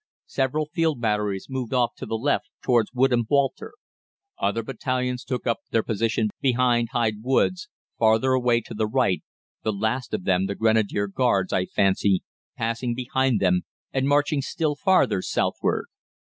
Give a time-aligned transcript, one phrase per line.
[0.25, 3.73] Several field batteries moved off to the left towards Woodham Walter.
[4.39, 9.21] Other battalions took up their position behind Hyde Woods, farther away to the right,
[9.61, 12.23] the last of them, the Grenadier Guards, I fancy,
[12.57, 13.61] passing behind them
[13.93, 15.85] and marching still farther southward.